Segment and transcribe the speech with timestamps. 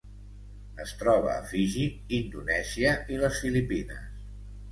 [0.83, 1.83] Es troba a Fiji,
[2.19, 4.09] Indonèsia i les Filipines.